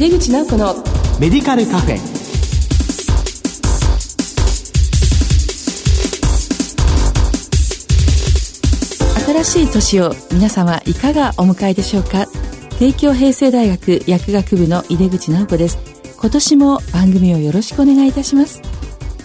[0.00, 0.76] 井出口直子の
[1.20, 1.98] メディカルカフェ。
[9.44, 12.26] 新しい年を皆様いかがお迎えでしょうか？
[12.78, 15.78] 帝京平成大学薬学部の井出口直子です。
[16.18, 18.62] 今年も番組をよろしくお願いいたします。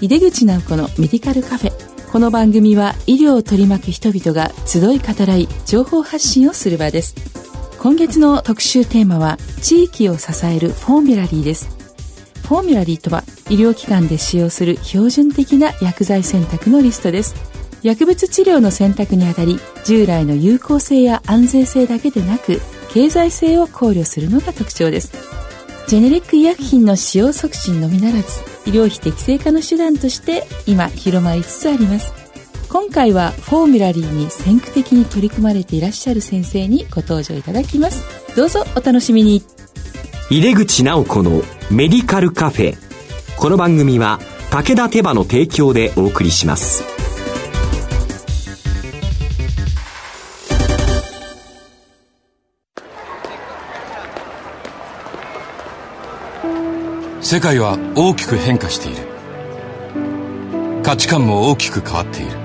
[0.01, 1.71] 井出口直子のメディカルカフェ。
[2.11, 7.15] この番組は医療を取り巻く人々が集い語らい情報発信をする場です
[7.85, 11.69] 今月の特集テーマは地域を支えるフォーミュラリーです。
[12.41, 17.35] フォーミュラリーとは医療機関で使用する標準的な薬剤選択のリストです。
[17.83, 22.59] 薬物治療の選択にあたり従来の有効性や安全性だけでなく
[22.91, 25.11] 経済性を考慮するのが特徴です。
[25.87, 32.24] ジェネリック医薬品の使用促進のみならず医療費適正化の手段として今広まりつつあります。
[32.75, 38.03] 今回はフォーミュラリーに先駆的に取り組まれていらっしゃる先生にご登場いただきます。
[38.35, 39.41] どうぞお楽しみに。
[40.29, 42.75] 入れ口直子のメディカルカフェ。
[43.37, 44.19] この番組は
[44.51, 46.83] 武田手羽の提供でお送りします。
[57.21, 60.83] 世界は大きく変化している。
[60.83, 62.44] 価値観も大きく変わっている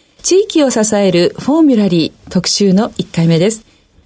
[0.23, 3.65] 地域を支えるフォーミュラリー特集の1回目です。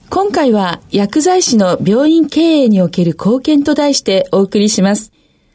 [0.09, 5.11] 今回は薬剤師の病院経営における貢献と題してお送りします。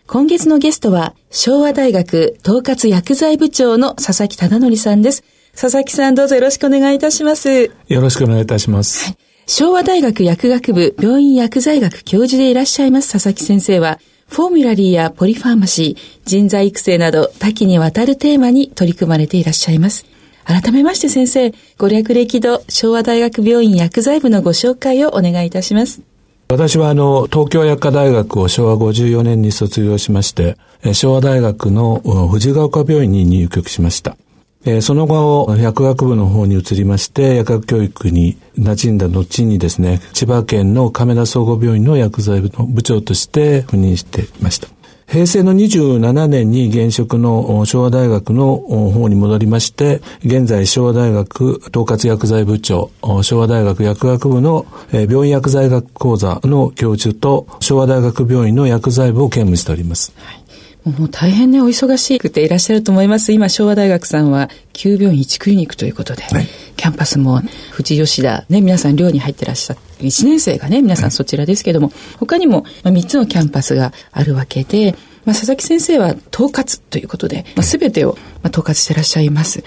[0.07, 5.25] 今月のゲストは昭和大学統括薬剤部長の佐々木忠則さんです。
[5.59, 7.71] 佐々木さんどうぞよろしくお願いいたします。
[7.89, 9.07] よろしくお願いいたします。
[9.07, 13.99] はい、昭和大学薬学部病院薬剤学教授でいらっしゃいます佐々木先生は
[14.29, 20.20] フォーミュラリーやポリファーマシー、人材育成など多岐にわたるテーマに取り組まれていらっしゃいます。
[20.45, 26.03] 改めまして先生、ご略歴度昭和大学病院薬剤部のご紹介をお願いいたします。
[26.49, 30.57] 私はあの、東京薬科大学を昭和54年に卒業しまして、
[30.93, 34.17] 昭和大学の藤ヶ丘病院に入局しました。
[34.83, 44.69] その後、薬学部の方に移りまして、薬学教育に馴染んだ後にですね、千葉県の亀田総合病院の薬剤部の部長として赴任していました。
[45.11, 60.13] 平成の27年に現職の昭和大学の方に戻りまして、現在昭和大学統括薬剤部長、昭和大学薬学部の病院薬剤学講座の教授と昭和大学病院の薬剤部を兼務しております。
[60.15, 60.40] はい
[60.99, 63.33] もう大変ね、お忙しくていらっしゃると思います。
[63.33, 67.41] 今、昭和大学さんは、9病院1クリニックということで、はい、キャンパスも、
[67.73, 79.63] 富士吉田、ね、皆さん寮に入ってらっしゃる1年生がね、皆さんそちらですけども、はい、他にも、まあ、3つのキャンパスがあるわけで、まあ、佐々木先生は統括ということで、まあ、全てを、まあ、統括してらっしゃいます。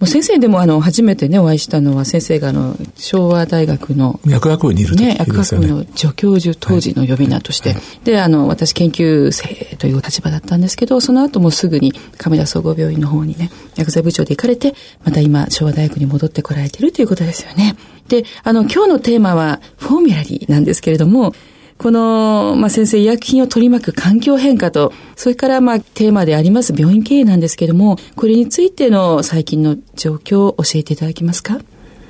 [0.00, 5.16] もう先生でもあの初めてねお会いしたのは先生があの昭和大学の薬学部にいる時ね。
[5.18, 14.74] 薬学部の助教授当時の呼び名として、はい、であの私研究生という立場だったんですけどその後もすぐに亀田総合病院の方にね薬剤部長で行かれて
[15.04, 17.76] また今昭和大学に戻ってこられているということですよね。
[18.08, 21.34] であの今日のテーマはフォーミュラリーなんですけれども
[21.80, 31.58] この、まあ、先生、医薬品を取り巻く環境変化と、それから、まあ、テーマであります病院経営なんですけれども、これについての最近の状況を教えていただけますか？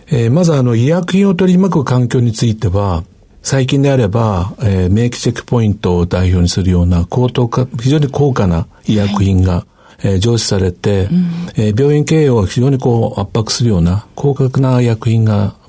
[0.09, 3.05] えー、まず、あの、医薬品を取り巻く環境については、
[3.43, 9.65] 最近であれば、えー、免疫チェックポイントを代表にするような高等化、非常に高価な医薬品が、はい。
[10.03, 11.27] えー、上司されて、うん、
[11.57, 15.60] えー、病院経営を非常にこう圧迫するような高額な薬品が、まあ、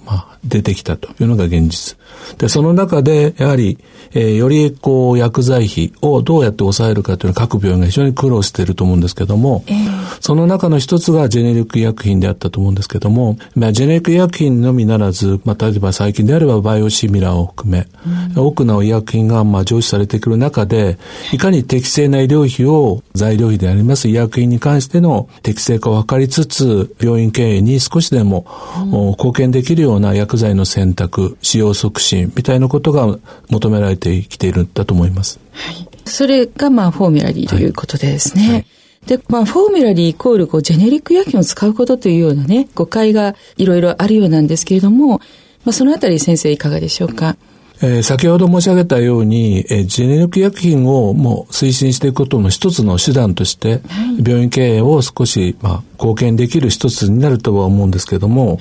[0.43, 1.97] 出てきたというのが現実。
[2.37, 3.77] で、その中で、やはり、
[4.13, 17.87] えー、よりこう薬剤費をどうやって抑えるかというのは各病院が非常に苦労していると思うんですけども、えー、その中の一つがジェネリック医薬品であったと思うんですけども、まあ、ジェネリック医薬品のみならず、まあ、例えば最近であればバイオシミラーを含め、
[18.35, 20.97] うん、多くの医薬品がまあ上司されてくる中で、
[21.31, 28.45] いかに適正な医療費を材料費であります医薬品に関しての適正化を図りつつ、病院経営に少しでも、
[28.77, 33.17] うん、貢献できるような薬剤の選択、使用促進みたいなことが
[33.49, 35.39] 求められてきているんだと思います。
[35.51, 35.87] はい。
[36.05, 38.43] それがまあフォーミュラリーということですね。
[38.43, 38.65] はいはい
[39.01, 47.35] で、まあ、フォーミュラリーイコール、こう、ジェネリック薬品を使うことというようなね、誤解がいろいろあるようなんですけれども、まあ、そのあたり先生いかがでしょうか？
[47.81, 53.77] えー、先ほど申し上げたように、えー、ジェネリック薬品をもう推進していくことの一つの手段として、は
[54.19, 58.59] い、病院経営を少し、まあ、貢献できる一つになるとは思うんですけれども、はい、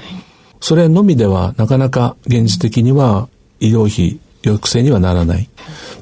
[0.60, 3.28] それのみではなかなか現実的には
[3.60, 5.48] 医療費抑制にはならない。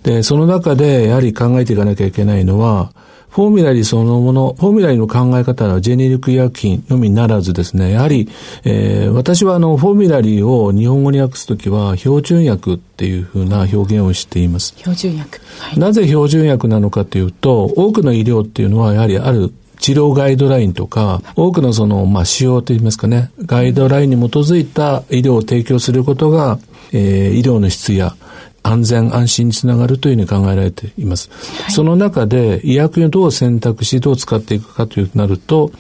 [0.03, 2.93] で、その中でやはり考えていかなきゃいけないのは、
[3.31, 8.29] フォーミュラリーそのもの、フォーミュラリーの考え方はジェネリック医薬品のみならずですね、やはり、
[8.65, 14.75] えー、私はあの、フォーミュラリーを日本語に訳すときは、標準薬っていうふうな表現をしています。
[14.79, 15.41] 標準薬。
[15.61, 26.59] はい、なぜ標準薬なのかというと、多くの医療っていうのはやはりある治療ガイドラインとか、多くのその、まあ、使用といいますかね、ガイドラインに基づいた医療を提供することが、
[26.93, 28.17] えー、医療の質や
[28.63, 31.31] 安全安心につながるというふうに考えられています。
[31.63, 35.71] はい、その中で医薬品をどう選択し、どう使っていくかというとなると、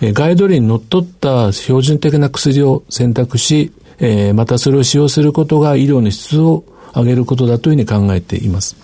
[0.00, 6.64] はい、ガイドラインにのっとった標準的な薬を選択し、えー、またそれを使用することが医療の質を
[6.94, 8.76] 上げることだというふうに考えています。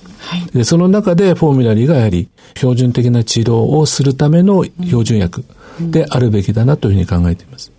[0.53, 5.45] でその中でフォーミュラリーがやはり標準的な治療をするための標準薬
[5.81, 7.76] であるべきだなというふうに考えています。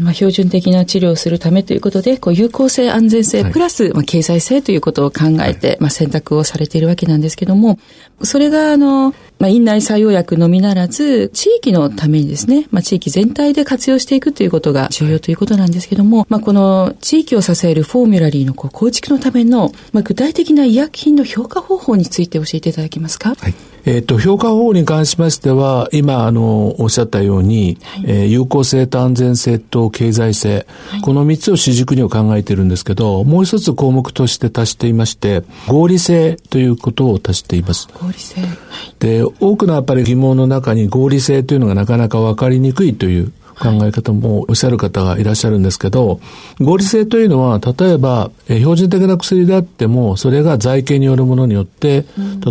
[0.00, 7.78] まあ、標準的な治療をするためということで、こう有効性、安全性、プラス、まあ、経済性ということを考えて、まあ、選択をされているわけなんですけども、
[8.22, 23.34] それが、あの、まあ、院内採用薬のみならず、地域のためにですね、まあ、地域全体で活用していくということが重要ということなんですけども、まあ、この地域を支えるフォーミュラリーのこう構築のための、まあ、具体的な医薬品の評価方法について教えていただけますか？
[23.36, 23.54] はい。
[23.86, 37.88] えっ、ー、と、評価方法に関しましては、今、あの、おっしゃったように、はい、えー、有効性と安全性と経済性、はい、この三つを主軸にを考えているんですけど、もう一つ項目として足していまして、合理性ということを足しています。
[37.94, 38.40] 合理性。
[38.40, 38.50] はい、
[38.98, 46.20] で、多くのやっぱり疑問の中に合理性というのがなかなかわかりにくいという考え方もおっしゃる方がいらっしゃるんですけど、
[46.60, 52.04] 合理性というのは、例えば、標準的な薬であっても、それが財形によるものによって、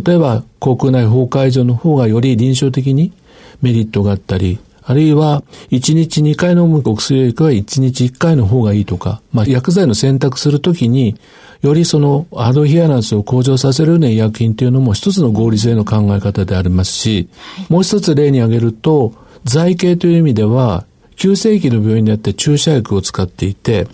[0.05, 3.13] 例えば、口腔内崩壊上の方がより臨床的に
[3.61, 11.15] メリットがあったり、あるいは、1日2回飲むお薬よりかは1日1回の方がいいとか、まあ、薬剤の選択するときに、
[11.61, 17.27] よりそのアドヒアランスを向上させるような医薬品というのも一つの合理性の考え方でありますし、
[17.69, 19.13] もう一つ例に挙げると、
[19.43, 23.87] 財形という意味では、急性期の病院であって注射薬を使っていて、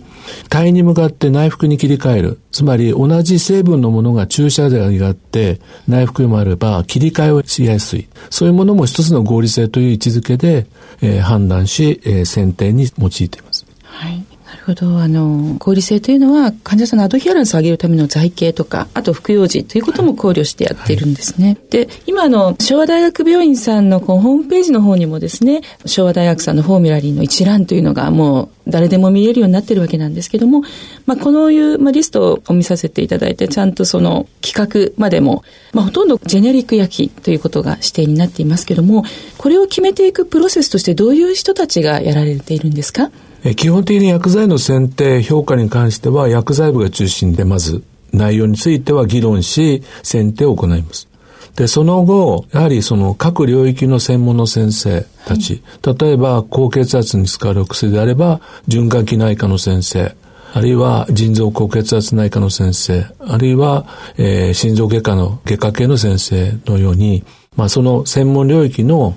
[0.48, 2.38] 体に向かって内服に切り替える。
[2.52, 8.06] つまり同じ成分のものが注射剤があって内服もあれば切り替えをしやすい。
[8.30, 10.66] そういうものも一つの合理性という位置づけで、
[11.00, 13.66] えー、判断し、えー、選定に用いています。
[13.82, 14.24] はい。
[14.52, 14.98] なるほど。
[14.98, 21.44] あの、合理性というのは、患者さんのアドヒアランスを上げるための財形とか、あと服用時ということも考慮してやっているんですね。
[21.46, 30.62] はいはい、で、今の、昭和大学病院さんのこうホームページの方にもですね、昭和大学さんのフォーミュラリーの一覧というのがもう誰でも見れるようになってるわけなんですけども、
[31.06, 39.04] まあ、このいう、まあ、リストを見させていただいて、ちゃんとその企画までも、まあ、ほとんどジェネリック薬品ということが指定になっていますけども、
[39.38, 43.10] これを決めていくプロセスとしてどういう人たちがやられているんですか？
[43.56, 51.08] 基本的に薬剤の選定、評価に関しては薬剤部が中心でまず内容については議論し、選定を行います。
[51.56, 60.14] で、その後、やはりその各領域の専門の先生たち、はい、例えば高血圧に使われる薬であれば、循環器内科の先生、
[60.54, 63.86] あるいは腎臓高血圧内科の先生、あるいは、
[64.18, 67.24] えー、心臓外科の外科系の先生のように、
[67.56, 69.14] まあ、その専門領域の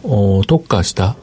[0.48, 1.16] 特化した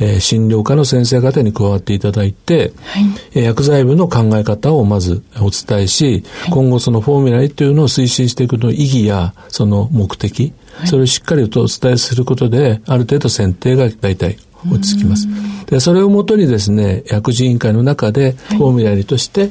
[0.00, 3.00] えー、診療科の先生方に加わっていただいて、は
[3.38, 14.38] い、薬剤部の考え方をまずお伝えし、はい、今後そのフォーミュラリというのを推進していくの意義やその目的、はい、それをしっかりとお伝えすることで、ある程度選定が大体
[14.68, 15.28] 落ち着きます。
[15.66, 19.50] で、それをもとにですね、薬事委員会の中で、フォーミュラリとして、はい、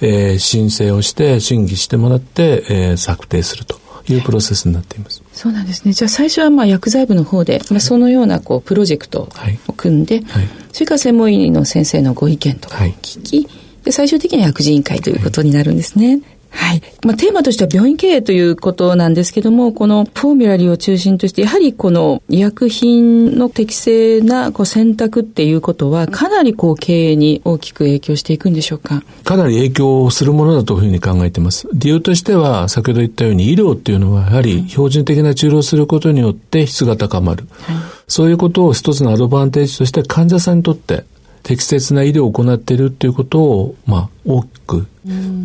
[0.00, 3.81] えー、申請をして、審議してもらって、えー、策定すると。
[4.12, 5.22] いうプロセスになっています。
[5.32, 5.92] そうなんですね。
[5.92, 9.28] じゃあ最初はまあ薬剤部の方で、まあ、そのようなこうプロジェクト
[9.68, 13.48] を組んで、はい、それから専門医の先生のご意見とかを聞き、
[13.84, 16.20] で最終的には薬事委員会ということになるんですね。
[16.54, 16.82] はい。
[17.04, 29.02] まあ、テーマとしては病院経営ということなんですけども、このフォーミュラリーを中心として、やはりこの医薬品の適正なこう選択っていうことは、かなりこう経営に大きく影響していくんでしょうか？
[29.24, 31.66] かなり影響するものだというふうに考えています。
[31.72, 37.46] 理由としては、先ほど言ったように医療っていうのは、やはり標準的な治療をすることによって質が高まる。
[37.62, 37.76] はい、
[38.08, 41.04] そういうことを一つのアドバンテージとして患者さんにとって
[41.42, 44.86] 適切な医療を行っているということを、まあ、大きく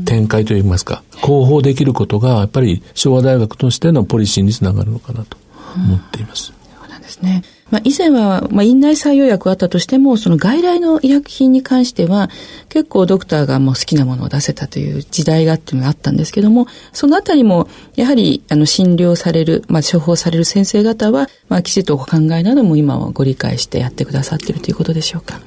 [0.05, 5.37] 展開といいますか、広報できることが、やっぱり昭和大学としてのポリシーにつながるのかなと
[5.75, 6.45] 思っています。
[6.45, 6.53] そ
[6.85, 7.43] うなんですね。
[7.69, 12.29] まあ、以前は、まあ、院内採用薬あったとしても、その外来の医薬品に関しては、
[12.69, 25.41] 結構ドクターがもう好きなものを出せたという時代があってあったんですけども、そのあたりも、やはり、あの、診療される、まあ、処方される先生方は、まあ、きちっとお考えなども今はご理解してやってくださっているということでしょうか。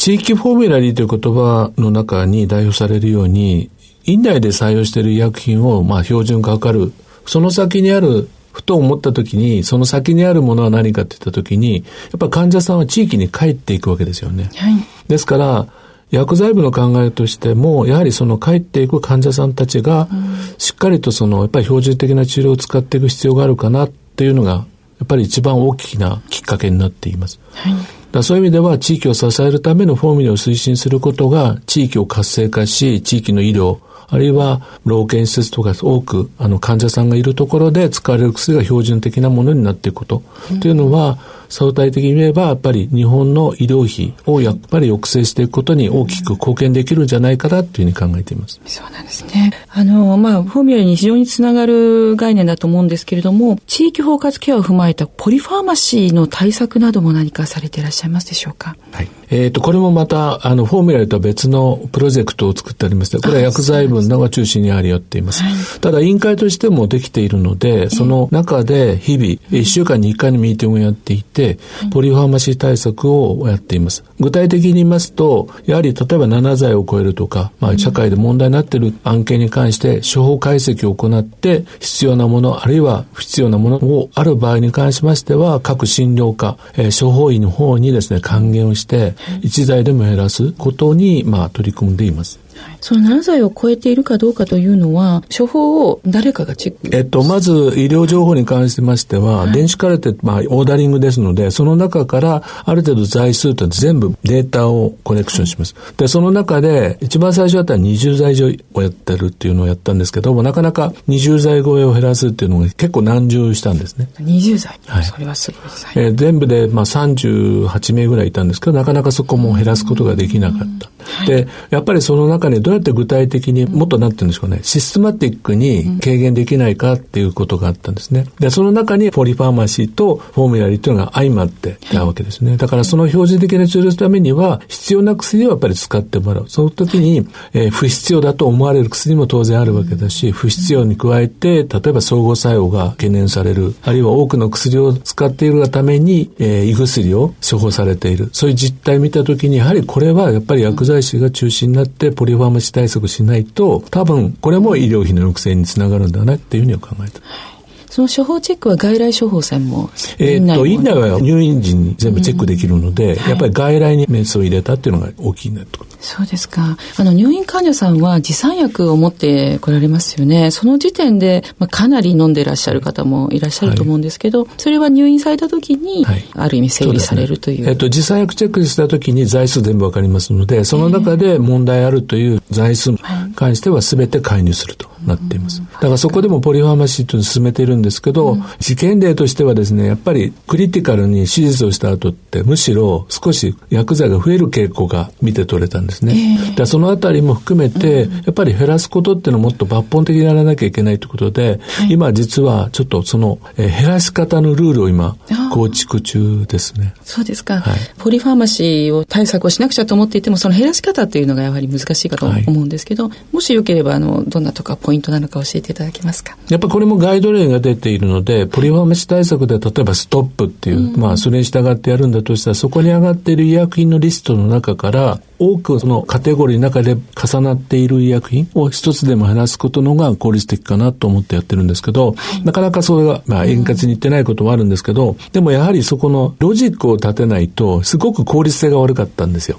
[0.00, 3.68] 地域フォーミュラリーという言葉の中に代表されるように、
[4.04, 6.94] 院内で採用している医薬品を、まあ、標準化かる、
[7.26, 11.82] その先にあるふと思った時に、その先にあるものは何かって言った時に、や
[12.16, 14.48] っぱ患者さんは地域に帰っていくわけですよね。
[14.56, 14.74] はい、
[15.08, 15.66] ですから、
[16.10, 20.08] 薬剤部の考えとしても、やはりその帰っていく患者さんたちが、
[20.56, 24.64] しっかりとその、やっぱり標準的な治療を使っていく必要があるかなっていうのが、や
[25.04, 27.38] っぱり一番大きなきっかけになっています。
[27.52, 33.78] はいだそういう意味では地域を支えるためのフォーミュラを推進することが地域を活性化し、地域の医療、
[34.10, 48.60] あるいは老健施設とか多くあの患者さんがいるところで使われる薬が標準的なものになっていくこと、うん、というのは相対的に言えばやっぱり日本の医療費をやっぱり抑制していくことに大きく貢献できるんじゃないかなというふうに考えています。
[48.66, 49.52] そうなんですね。
[49.68, 58.76] あの、まあ、フォーミュラに非常につながる概念だと思うんですけれども、地域包括ケアを踏まえたポリファーマシーの対策なども何かされていらっしゃいますでしょうか？
[58.92, 59.08] はい。
[59.30, 65.42] えっ、ー、と、これもまた、あの、フォーミュラとは別のプロジェクトを作ってありまして、これは薬剤分が中心にあり寄っています。
[65.42, 71.58] はい、ただ、委員会としてもできているので、その中で日々、1週間に1回のミーティングをやっていて、
[71.90, 74.04] ポリファーマシー対策をやっています。
[74.18, 92.38] 具体的に言いますと、やはり例えば7剤を超えるとか、まあ、社会で問題になっている案件に関して処方解析を行って、必要なもの、あるいは不必要なものをある場合に関しましては、各診療科、えー、処方医の方にですね、還元をして、1剤でも減らすことに、まあ、取り組んでいます。
[92.80, 105.74] その7歳を超えているかどうかというのは、処方を誰かがチェックえっと、まず医療情報に関しましては、はい、電子カルテ、まあ、オーダリングですので、その中からある程度材数と全部データをコネクションします。
[105.76, 114.08] はい、で、その中で、一番最初だったら20剤以上をやってるっていうのをやったんですけども、なかなか20剤超えを減らすっていうのが結構難重したんですね。
[114.20, 115.04] 20剤はい。
[115.04, 115.86] それはすごいです。
[115.96, 120.90] えー、全部で、まあ、38名ぐらいいたんですけど、なかなかそこも減らすことができなかった。
[121.26, 128.26] で、やっぱりその中にどうやって具体的にもっとなってるんでしょうね、システマティックに軽減できないかっていうことがあったんですね。
[128.38, 132.56] で、その中にポリファーマシーとフォーミュラリーというのが相まってたわけですね。
[132.56, 136.44] だからその標準的な治療するためには必要な薬をやっぱり使ってもらう。
[136.48, 148.30] その時に、えー、不必要だと思われる薬も当然あるわけだし、不必要に加えて、例えば相互作用が懸念される、あるいは多くの薬を使っているがために、えー、胃薬を処方されている。
[148.32, 157.59] そういう実態を見た時に、やはりこれはやっぱり薬剤師が中心になってポリファーマシ対策しないと、多分これも医療費の抑制につながるんだなっていうふうには考えてます。
[157.90, 165.84] その処方チェックは外来処方箋もえっと、院内は入院時に全部チェックできるので、うんはい、やっぱり外来にメスを入れたっていうのが大きいなと。
[166.00, 166.78] そうですか。
[166.96, 170.50] あの、入院患者さんは持参薬を持って来られますよね。
[170.50, 177.62] その時点で、まあ、かなり飲んでいらっしゃる方もいらっしゃると思うんですけど、はい、それは入院された時に、はい、ある意味整理されるという。
[177.62, 182.98] うね、えっと、持参薬チェックした時に材数全部わかりますので、その中で問題あるという材数に
[183.36, 185.60] 関しては全て介入するとなっています。
[185.60, 196.38] だからそこでもポリファーマシーというのを進めているんですけど、うん事件例としてはですね、やっぱりクリティカルに手術をした後ってむしろ少し薬剤が増える傾向が見て取れたんですね。
[196.50, 205.16] えー、だそのあたりも含めて、やっぱり減らすことっていうのをもっと抜本的にやらなきゃいけないということで、はい、今実はちょっとその、えー、減らし方のルールを今
[205.52, 206.94] 構築中ですね。
[207.02, 207.78] そうですか、はい。
[207.98, 216.36] ポリファーマシーを対策をしなくちゃと思っていても、その減らし方っていうのがやはり難しいかと思うんですけど、はい、もしよければあのどんなとかポイントなのか教えていただけますか？
[216.48, 239.58] やっぱこれもガイドレインが出ているので、ポリファーマシ対策で例えばストップっていう、うん、まあそれに従ってやるんだとしたら、そこに上がっている医薬品のリストの中から、多くそのカテゴリーの中で重なっている医薬品を一つでも減らすことのが効率的かなと思ってやってるんですけど、なかなかそれが、まあ円滑にいってないこともあるんですけど、でもやはりそこのロジックを立てないと、すごく効率性が悪かったんですよ。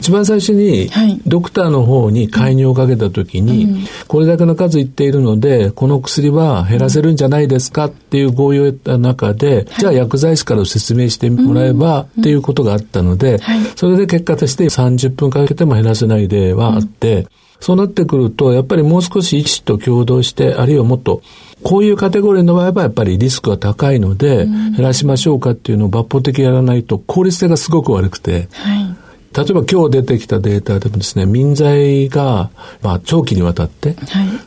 [0.00, 0.90] 一番最初に、
[1.26, 13.40] ドクターの方に介入をかけた時に、これだけの数いっているので、この薬は減らせるんじゃないですかっていう合意を得た中で、じゃあ薬剤師から説明してもらえばっていうことがあったので、
[13.76, 17.28] それで結果として30分かけても減らせない例はあって、うん、
[17.60, 21.22] そうなってくると、やっぱりもう少し医師と共同して、あるいはもっと、
[21.62, 29.03] こういうカテゴリーの場合はやっぱりリスクが高いので、減らしましょうかっていうのを抜本的にやらないと効率性がすごく悪くて、はい
[29.36, 32.50] 例えば今日出てきたデータでもですね、民剤が、
[32.82, 33.96] まあ、長期にわたって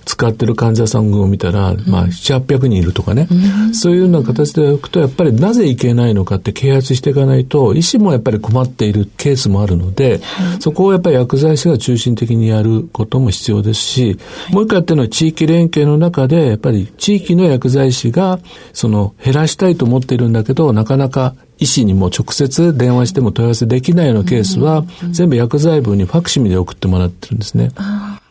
[0.06, 18.40] 使ってる患者さんを見たら、はい、まあ、7、800人いるとかね、うん、そういうような形でおくと、やっぱりなぜいけないのかって啓発していかないと、医師もやっぱり困っているケースもあるので、はい、そこをやっぱり薬剤師が中心的にやることも必要ですし、はい、もう一回やってるのは地域連携の中で、やっぱり地域の薬剤師が、
[18.72, 27.72] その減らしたいと思っているんだけど、なかなか医師にも直接電話しても問い合わせできないようなケースは、全部薬剤部にファクシミリで送ってもらってるんですね。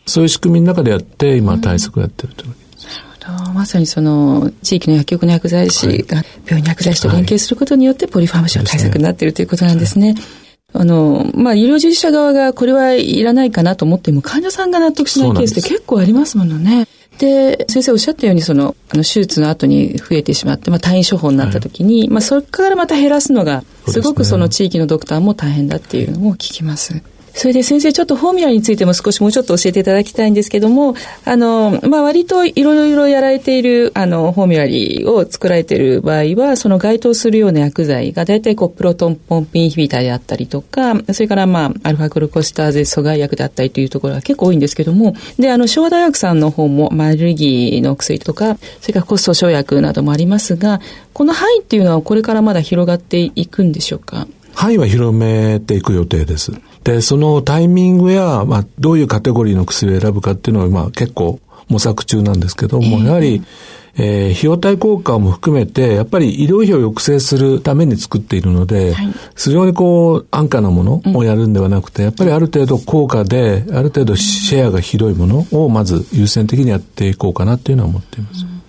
[0.07, 2.89] そういう仕組みの中でやって、今対策をやってるというわけです。
[3.55, 10.15] まさにその地域の薬局の薬剤師が病院の薬剤師と連携することによってポリファーマシーの対策になっているということなんですね。
[10.73, 16.87] あの、まあ、医療従事者側がこれはいらないかなと思っても患者さんが納得しないケースって結構ありますものね。
[17.19, 27.03] で、先生おっしゃったように、その、あの、手術の後に増えてしまって、まあ、退院処方になった時に、はい、まあ、それからまた減らすのが、すごくその地域のドクターも大変だっていうのも聞きます。
[27.39, 30.95] それで先生、ちょっとフォーミュラについても少しもうちょっと教えていただきたいんですけども、
[31.27, 50.81] あの、まあ、割といろいろやられている、あの、フォーミュラリーを作られている場合は、その該当するような薬剤が、大体こう、プロトンポンピンヒビタであったりとか、それからまあ、アルファグルコスターゼ阻害薬であったりというところが結構多いんですけども、で、あの、昭和大学さんの方も、まあ、アレルギーの薬とか、それからコスト症薬などもありますが、
[51.13, 54.27] この範囲っていうのはこれからまだ広がっていくんでしょうか？
[54.55, 56.51] 範囲は広めていく予定です。
[56.87, 63.43] で、そのタイミングや、まあ、どういうカテゴリーの薬を選ぶかっていうのは、まあ、結構模索中なんですけども、やはり、
[63.97, 78.45] えー、費用対効果も含めて、やっぱり医療費を抑制するために作っているので、はい、非常にこう、安価なものをやるんではなくて、やっぱりある程度効果で、ある程度シェアが広いものをまず優先的にやっていこうかなっていうのは思っています。
[78.45, 78.63] うん。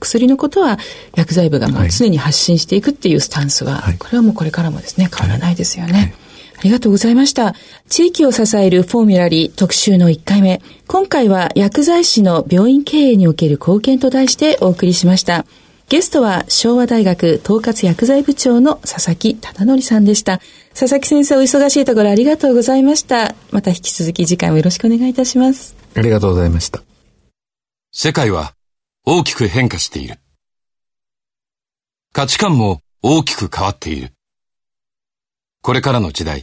[0.00, 0.80] 薬のことは
[1.14, 5.92] 薬剤部がもう常に発信していくっていうスタンスは、はい、これはもうこれからもですね、変わらないですよね。
[5.92, 6.12] はい。
[6.12, 6.25] あ
[6.66, 7.54] りがとうございました。
[7.88, 10.60] 地域を支えるフォーミュラリー特集の1回目。
[10.86, 15.46] 今回は薬剤師の病院経営における貢献と題してお送りしました。
[15.88, 20.40] ゲストは昭和大学統括薬剤部長の佐々木忠則さんでした。
[20.74, 23.36] 佐々木先生お忙しいところありがとうございました。
[23.52, 25.76] また引き続き次回もよろしくお願いいたします。
[25.94, 26.82] ありがとうございました。
[27.92, 28.54] 世界は
[29.04, 30.18] 大きく変化している。
[32.12, 34.10] 価値観も大きく変わっている。
[35.62, 36.42] これからの時代、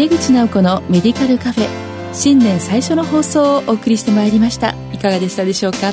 [0.00, 1.68] 出口直子のメディカルカフェ
[2.14, 4.74] 新年最初の放送をお送りしてまいりました。
[4.94, 5.92] いかがでしたでしょうか？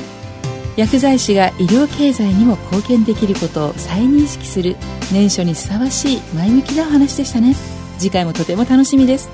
[0.78, 4.76] 薬剤師が医療経済にも貢献できることを再認識する
[5.12, 7.54] 年初にふさわしい前向きなお話でしたね。
[7.98, 9.28] 次回もとても楽しみです。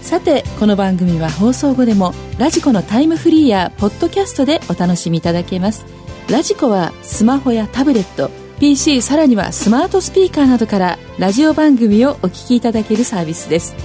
[0.00, 5.84] さてこの番組は放送後でもラジコのタイムフリーやポッドキャストでお楽しみいただけます。
[6.30, 13.76] ラジコはスマホやタブレット PC さらにはスマートスピーカーなどからラジオ番組をお聞きいただけるサービスです。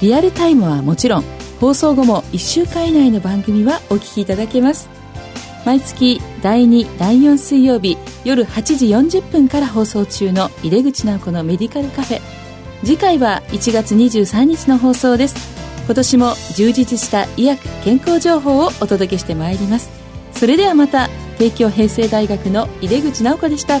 [0.00, 1.24] リアルタイムはもちろん
[1.60, 4.88] 放送後も1週間以内の番組はお聞きいただけます。
[5.66, 8.86] 毎月第2第4水曜日夜8時
[9.18, 12.20] 40分から放送中の井出口直子のメディカルカフェ。
[12.82, 15.36] 次回は1月23日の放送です。
[15.84, 19.90] 今年も充実した医薬健康情報をお届けしてまいります。
[20.32, 23.80] それではまた帝京平成大学の井出口直子でした。